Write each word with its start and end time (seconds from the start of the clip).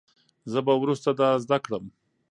زه 0.51 0.59
به 0.65 0.73
وروسته 0.81 1.09
دا 1.19 1.29
زده 1.43 1.57
کړم. 1.65 1.85